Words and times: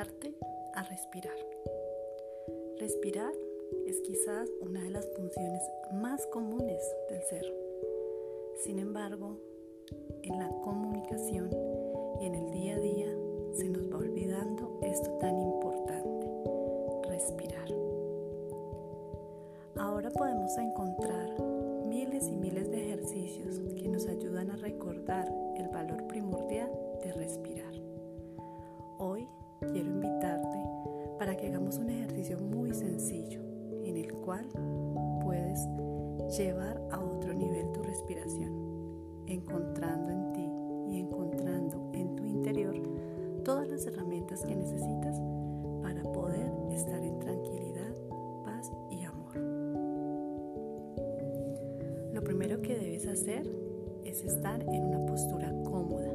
a 0.00 0.82
respirar. 0.84 1.36
Respirar 2.78 3.34
es 3.86 4.00
quizás 4.00 4.48
una 4.62 4.82
de 4.82 4.88
las 4.88 5.06
funciones 5.14 5.60
más 5.92 6.26
comunes 6.28 6.82
del 7.10 7.22
ser. 7.24 7.44
Sin 8.64 8.78
embargo, 8.78 9.36
en 10.22 10.38
la 10.38 10.48
comunicación 10.62 11.50
y 12.18 12.24
en 12.24 12.34
el 12.34 12.50
día 12.50 12.76
a 12.76 12.78
día 12.78 13.14
se 13.52 13.68
nos 13.68 13.92
va 13.92 13.98
olvidando 13.98 14.80
esto 14.80 15.10
tan 15.18 15.38
importante, 15.38 16.26
respirar. 17.06 17.68
Ahora 19.76 20.10
podemos 20.12 20.56
encontrar 20.56 21.42
miles 21.86 22.26
y 22.26 22.36
miles 22.36 22.70
de 22.70 22.86
ejercicios 22.86 23.60
que 23.76 23.88
nos 23.88 24.06
ayudan 24.06 24.50
a 24.50 24.56
recordar 24.56 25.30
puedes 35.22 35.66
llevar 36.36 36.80
a 36.90 37.00
otro 37.00 37.32
nivel 37.34 37.70
tu 37.72 37.82
respiración, 37.82 38.52
encontrando 39.26 40.10
en 40.10 40.32
ti 40.32 40.94
y 40.94 41.00
encontrando 41.00 41.90
en 41.92 42.16
tu 42.16 42.24
interior 42.24 42.74
todas 43.44 43.68
las 43.68 43.86
herramientas 43.86 44.42
que 44.42 44.54
necesitas 44.54 45.20
para 45.82 46.02
poder 46.12 46.52
estar 46.70 47.02
en 47.02 47.18
tranquilidad, 47.18 47.94
paz 48.44 48.70
y 48.90 49.02
amor. 49.02 49.36
Lo 52.12 52.22
primero 52.22 52.60
que 52.62 52.78
debes 52.78 53.06
hacer 53.06 53.46
es 54.04 54.24
estar 54.24 54.62
en 54.62 54.84
una 54.84 55.04
postura 55.06 55.52
cómoda 55.64 56.10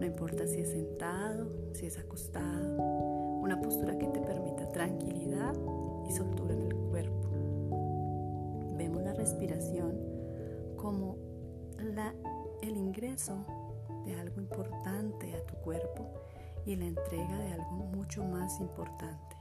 no 0.00 0.06
importa 0.06 0.46
si 0.46 0.60
es 0.60 0.70
sentado, 0.70 1.50
si 1.72 1.86
es 1.86 1.98
acostado, 1.98 2.76
una 3.42 3.60
postura 3.60 3.98
que 3.98 4.06
te 4.06 4.20
permita 4.20 4.68
tranquilidad 4.70 5.54
y 6.08 6.12
soltura 6.12 6.54
en 6.54 6.62
el 6.62 6.74
cuerpo. 6.74 7.28
La 8.96 9.12
respiración 9.14 9.98
como 10.76 11.16
la, 11.78 12.14
el 12.62 12.76
ingreso 12.76 13.44
de 14.04 14.14
algo 14.14 14.40
importante 14.40 15.34
a 15.34 15.46
tu 15.46 15.56
cuerpo 15.56 16.10
y 16.66 16.76
la 16.76 16.86
entrega 16.86 17.38
de 17.38 17.52
algo 17.52 17.70
mucho 17.70 18.24
más 18.24 18.60
importante. 18.60 19.36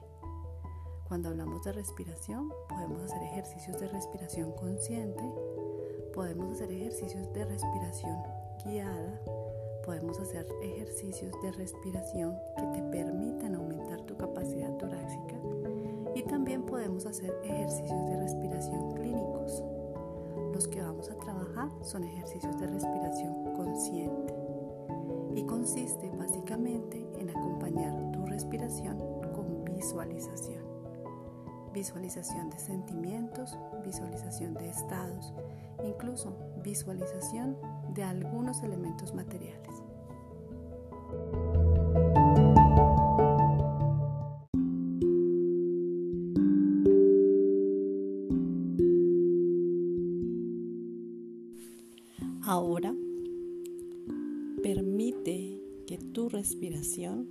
Cuando 1.07 1.29
hablamos 1.29 1.63
de 1.63 1.71
respiración, 1.71 2.51
podemos 2.67 3.03
hacer 3.03 3.23
ejercicios 3.23 3.79
de 3.79 3.87
respiración 3.87 4.51
consciente, 4.53 5.23
podemos 6.13 6.53
hacer 6.53 6.71
ejercicios 6.71 7.31
de 7.33 7.45
respiración 7.45 8.23
guiada 8.65 9.21
podemos 9.87 10.19
hacer 10.19 10.45
ejercicios 10.61 11.31
de 11.41 11.49
respiración 11.53 12.37
que 12.57 12.63
te 12.73 12.81
permitan 12.91 13.55
aumentar 13.55 14.01
tu 14.01 14.17
capacidad 14.17 14.75
torácica 14.75 15.36
y 16.17 16.23
también 16.23 16.63
podemos 16.63 17.05
hacer 17.05 17.31
ejercicios 17.43 18.05
de 18.07 18.19
respiración 18.19 18.91
clínicos. 18.95 19.63
Los 20.51 20.67
que 20.67 20.81
vamos 20.81 21.11
a 21.11 21.17
trabajar 21.17 21.69
son 21.83 22.03
ejercicios 22.03 22.59
de 22.59 22.65
respiración 22.65 23.53
consciente 23.53 24.33
y 25.35 25.43
consiste 25.43 26.09
básicamente 26.17 27.07
en 27.19 27.29
acompañar 27.29 28.11
tu 28.11 28.25
respiración 28.25 28.97
con 29.35 29.63
visualización. 29.65 30.65
Visualización 31.71 32.49
de 32.49 32.57
sentimientos, 32.57 33.55
visualización 33.85 34.55
de 34.55 34.69
estados, 34.69 35.33
incluso 35.83 36.35
visualización 36.63 37.57
de 37.93 38.01
algunos 38.01 38.63
elementos 38.63 39.13
materiales. 39.13 39.83
Ahora 52.49 52.95
permite 54.63 55.61
que 55.85 55.97
tu 55.97 56.29
respiración 56.29 57.27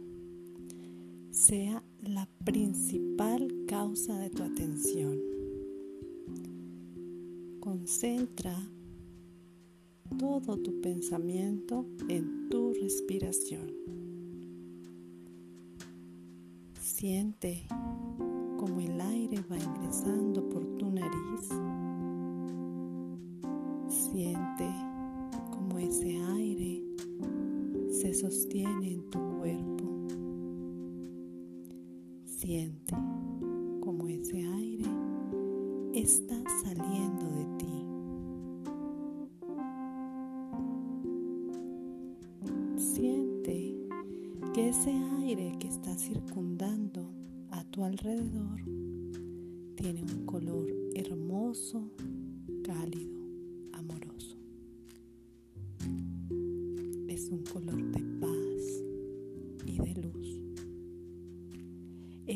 sea 1.30 1.82
la 2.02 2.28
principal 2.44 3.50
causa 3.66 4.18
de 4.18 4.28
tu 4.28 4.42
atención. 4.42 5.18
Concentra 7.60 8.54
todo 10.18 10.58
tu 10.58 10.82
pensamiento 10.82 11.86
en 12.10 12.50
tu 12.50 12.74
respiración. 12.74 13.72
Siente 16.78 17.66
como 18.58 18.80
el 18.80 19.00
aire 19.00 19.42
va 19.50 19.56
ingresando 19.56 20.46
por 20.50 20.76
tu 20.76 20.90
nariz. 20.90 21.48
Siente 23.88 24.85
se 28.06 28.14
sostiene 28.14 28.92
en 28.92 29.10
tu 29.10 29.18
cuerpo. 29.38 29.84
Siente 32.24 32.94
como 33.80 34.06
ese 34.06 34.46
aire 34.46 34.84
está 35.92 36.36
saliendo 36.62 37.24
de 37.32 37.44
ti. 37.58 37.84
Siente 42.76 43.76
que 44.54 44.68
ese 44.68 44.92
aire 44.92 45.56
que 45.58 45.66
está 45.66 45.98
circundando 45.98 47.10
a 47.50 47.64
tu 47.64 47.82
alrededor 47.82 48.62
tiene 49.74 50.04
un 50.04 50.26
color 50.26 50.68
hermoso, 50.94 51.90
cálido 52.62 53.16
es 57.16 57.30
un 57.30 57.42
color 57.44 57.85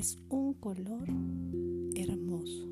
Es 0.00 0.16
un 0.30 0.54
color 0.54 1.06
hermoso. 1.94 2.66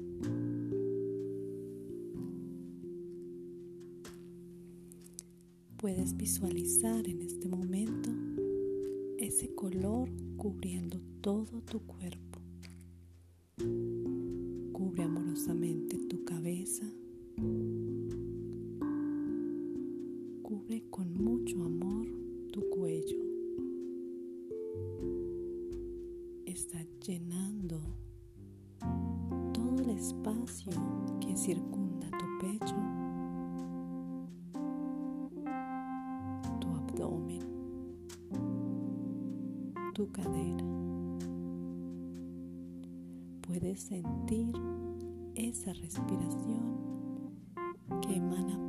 Puedes 5.77 6.17
visualizar 6.17 7.07
en 7.07 7.21
este 7.21 7.47
momento 7.47 8.09
ese 9.19 9.55
color 9.55 10.09
cubriendo 10.39 11.03
todo 11.21 11.61
tu 11.71 11.81
cuerpo. 11.81 12.41
Cubre 14.73 15.03
amorosamente 15.03 15.98
tu 39.99 40.07
cadera. 40.13 40.65
Puedes 43.41 43.81
sentir 43.81 44.53
esa 45.35 45.73
respiración 45.73 47.35
que 48.03 48.15
emana 48.15 48.68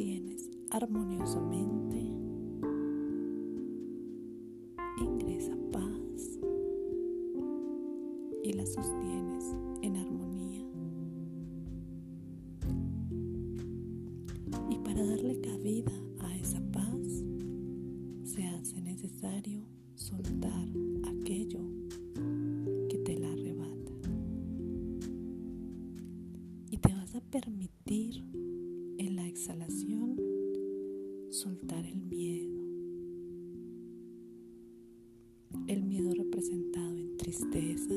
sostienes 0.00 0.48
armoniosamente. 0.70 1.98
Ingresa 4.98 5.54
paz 5.70 6.38
y 8.42 8.52
la 8.54 8.64
sostienes 8.64 9.44
en 9.82 9.96
armonía. 9.96 10.66
Y 14.70 14.78
para 14.78 15.04
darle 15.04 15.38
cabida 15.42 15.92
a 16.20 16.34
esa 16.34 16.60
paz, 16.72 17.22
se 18.24 18.46
hace 18.46 18.80
necesario 18.80 19.66
soltar 19.96 20.66
aquello 21.04 21.60
que 22.88 22.98
te 23.04 23.18
la 23.18 23.30
arrebata. 23.30 23.92
Y 26.70 26.78
te 26.78 26.94
vas 26.94 27.14
a 27.14 27.20
permitir 27.20 28.24
en 29.00 29.16
la 29.16 29.26
exhalación 29.26 30.20
soltar 31.30 31.86
el 31.86 32.02
miedo. 32.02 32.60
El 35.68 35.82
miedo 35.84 36.12
representado 36.12 36.98
en 36.98 37.16
tristeza, 37.16 37.94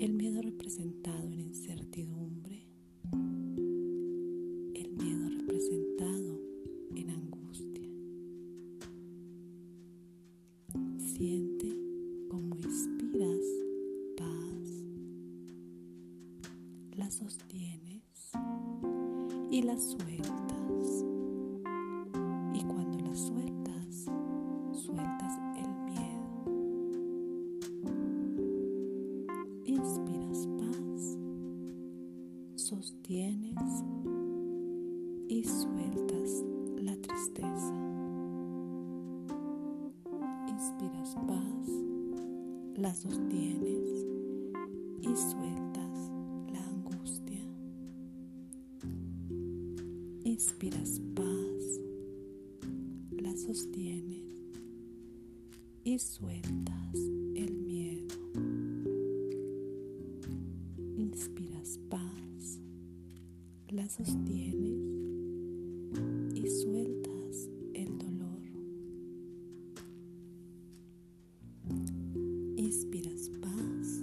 el 0.00 0.12
miedo 0.12 0.42
representado 0.42 1.32
en 1.32 1.40
incertidumbre, 1.40 2.59
Inspiras 40.60 41.14
paz, 41.26 41.68
la 42.76 42.94
sostienes 42.94 44.04
y 45.00 45.06
sueltas 45.16 46.10
la 46.52 46.62
angustia. 46.68 47.40
Inspiras 50.22 51.00
paz, 51.14 51.80
la 53.10 53.34
sostienes 53.38 54.52
y 55.82 55.98
sueltas 55.98 56.94
el 57.34 57.60
la 63.72 63.88
sostienes 63.88 64.80
y 66.34 66.48
sueltas 66.48 66.99
Inspiras 72.90 73.30
paz, 73.40 74.02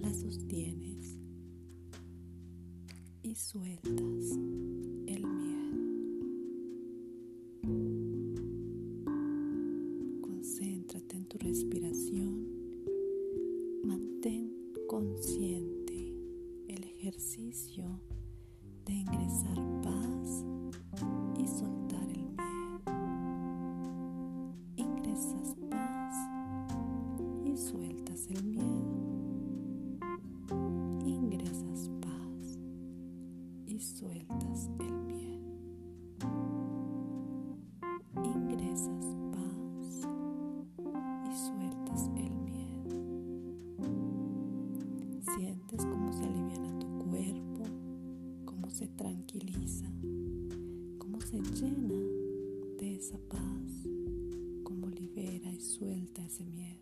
la 0.00 0.10
sostienes 0.14 1.18
y 3.22 3.34
sueltas 3.34 4.30
el 5.06 5.26
miedo. 5.26 5.76
Concéntrate 10.22 11.16
en 11.18 11.26
tu 11.26 11.36
respiración. 11.36 12.48
Mantén 13.84 14.50
consciente 14.86 16.14
el 16.68 16.82
ejercicio 16.82 18.00
de 18.86 18.92
ingresar 18.94 19.58
paz 19.82 20.46
y 21.36 21.46
soltar 21.46 21.83
sueltas 34.04 34.68
el 34.80 34.92
miedo. 35.06 35.48
Ingresas 38.22 39.16
paz 39.32 40.08
y 41.24 41.34
sueltas 41.46 42.10
el 42.16 42.34
miedo. 42.36 42.90
Sientes 45.36 45.86
como 45.86 46.12
se 46.12 46.24
aliviana 46.24 46.78
tu 46.78 46.98
cuerpo 47.08 47.64
se 48.70 48.88
tranquiliza, 48.88 49.86
cómo 50.98 51.20
se 51.20 51.40
llena 51.40 51.94
de 52.80 52.96
esa 52.96 53.16
paz, 53.28 53.86
cómo 54.64 54.88
libera 54.88 55.52
y 55.52 55.60
suelta 55.60 56.24
ese 56.24 56.44
miedo. 56.44 56.80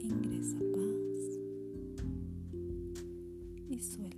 Ingresa 0.00 0.56
paz 0.72 1.06
y 3.68 3.78
suelta 3.82 4.15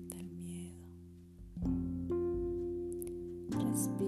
must 3.78 3.96
be 3.96 4.07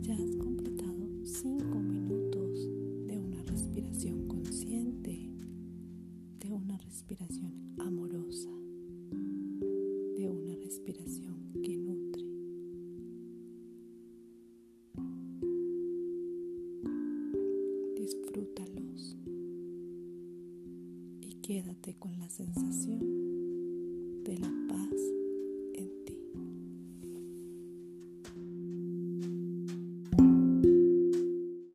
ya 0.00 0.14
has 0.14 0.36
completado 0.36 1.08
cinco 1.24 1.78
minutos 1.78 2.68
de 3.06 3.18
una 3.18 3.42
respiración 3.42 4.26
consciente, 4.26 5.30
de 6.40 6.52
una 6.52 6.76
respiración 6.78 7.52
amorosa, 7.78 8.50
de 10.16 10.28
una 10.28 10.56
respiración 10.56 11.52
que 11.62 11.76
nutre. 11.76 12.24
Disfrútalos 17.96 19.16
y 21.20 21.34
quédate 21.40 21.94
con 21.94 22.18
la 22.18 22.28
sensación 22.28 24.24
de 24.24 24.38
la 24.38 24.52
paz 24.68 25.23